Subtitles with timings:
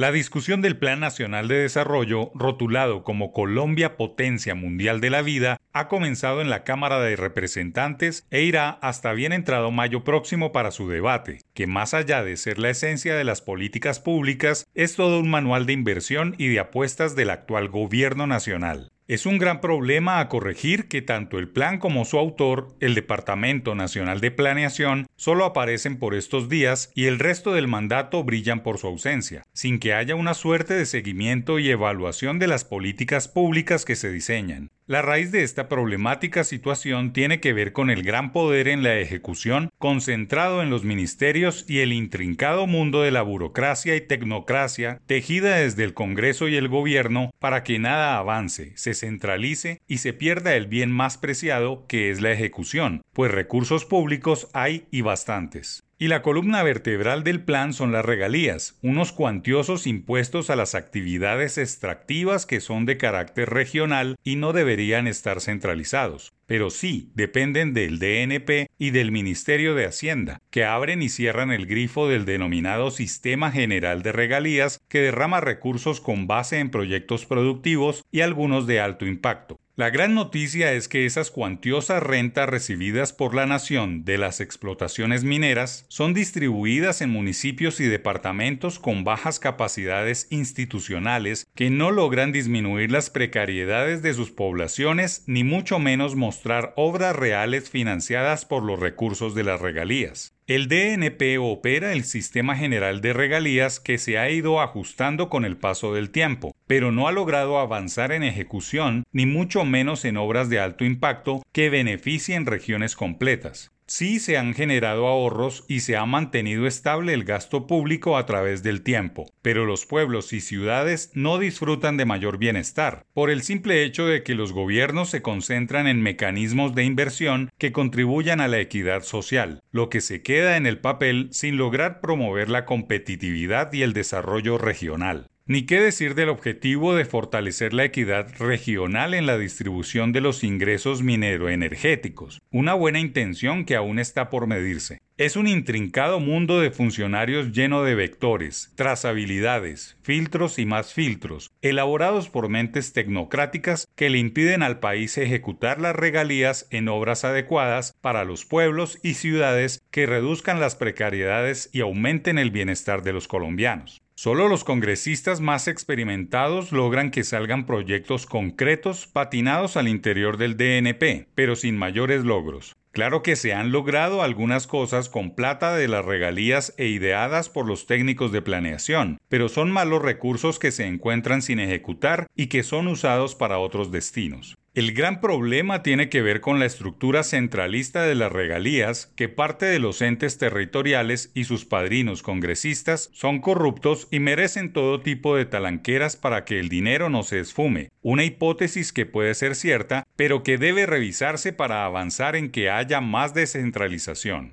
[0.00, 5.60] La discusión del Plan Nacional de Desarrollo, rotulado como Colombia Potencia Mundial de la Vida,
[5.74, 10.70] ha comenzado en la Cámara de Representantes e irá hasta bien entrado mayo próximo para
[10.70, 15.20] su debate, que más allá de ser la esencia de las políticas públicas, es todo
[15.20, 18.92] un manual de inversión y de apuestas del actual gobierno nacional.
[19.10, 23.74] Es un gran problema a corregir que tanto el plan como su autor, el Departamento
[23.74, 28.78] Nacional de Planeación, solo aparecen por estos días y el resto del mandato brillan por
[28.78, 33.84] su ausencia, sin que haya una suerte de seguimiento y evaluación de las políticas públicas
[33.84, 34.70] que se diseñan.
[34.90, 38.98] La raíz de esta problemática situación tiene que ver con el gran poder en la
[38.98, 45.58] ejecución concentrado en los ministerios y el intrincado mundo de la burocracia y tecnocracia tejida
[45.58, 50.56] desde el Congreso y el Gobierno para que nada avance, se centralice y se pierda
[50.56, 55.84] el bien más preciado que es la ejecución, pues recursos públicos hay y bastantes.
[56.02, 61.58] Y la columna vertebral del plan son las regalías, unos cuantiosos impuestos a las actividades
[61.58, 68.00] extractivas que son de carácter regional y no deberían estar centralizados, pero sí dependen del
[68.00, 73.52] DNP y del Ministerio de Hacienda, que abren y cierran el grifo del denominado Sistema
[73.52, 79.06] General de Regalías que derrama recursos con base en proyectos productivos y algunos de alto
[79.06, 79.60] impacto.
[79.76, 85.24] La gran noticia es que esas cuantiosas rentas recibidas por la nación de las explotaciones
[85.24, 92.90] mineras son distribuidas en municipios y departamentos con bajas capacidades institucionales que no logran disminuir
[92.90, 96.39] las precariedades de sus poblaciones ni mucho menos mostrar
[96.76, 100.34] obras reales financiadas por los recursos de las regalías.
[100.46, 105.56] El DNP opera el sistema general de regalías que se ha ido ajustando con el
[105.56, 110.50] paso del tiempo, pero no ha logrado avanzar en ejecución ni mucho menos en obras
[110.50, 113.70] de alto impacto que beneficien regiones completas.
[113.90, 118.62] Sí se han generado ahorros y se ha mantenido estable el gasto público a través
[118.62, 123.82] del tiempo, pero los pueblos y ciudades no disfrutan de mayor bienestar, por el simple
[123.82, 128.60] hecho de que los gobiernos se concentran en mecanismos de inversión que contribuyan a la
[128.60, 133.82] equidad social, lo que se queda en el papel sin lograr promover la competitividad y
[133.82, 135.26] el desarrollo regional.
[135.50, 140.44] Ni qué decir del objetivo de fortalecer la equidad regional en la distribución de los
[140.44, 145.00] ingresos minero-energéticos, una buena intención que aún está por medirse.
[145.20, 152.30] Es un intrincado mundo de funcionarios lleno de vectores, trazabilidades, filtros y más filtros, elaborados
[152.30, 158.24] por mentes tecnocráticas que le impiden al país ejecutar las regalías en obras adecuadas para
[158.24, 164.00] los pueblos y ciudades que reduzcan las precariedades y aumenten el bienestar de los colombianos.
[164.14, 171.28] Solo los congresistas más experimentados logran que salgan proyectos concretos patinados al interior del DNP,
[171.34, 172.74] pero sin mayores logros.
[172.92, 177.66] Claro que se han logrado algunas cosas con plata de las regalías e ideadas por
[177.66, 182.64] los técnicos de planeación, pero son malos recursos que se encuentran sin ejecutar y que
[182.64, 184.59] son usados para otros destinos.
[184.72, 189.66] El gran problema tiene que ver con la estructura centralista de las regalías, que parte
[189.66, 195.44] de los entes territoriales y sus padrinos congresistas son corruptos y merecen todo tipo de
[195.44, 200.44] talanqueras para que el dinero no se esfume, una hipótesis que puede ser cierta, pero
[200.44, 204.52] que debe revisarse para avanzar en que haya más descentralización.